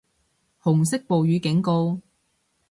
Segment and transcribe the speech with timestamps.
[0.63, 2.01] 紅色暴雨警告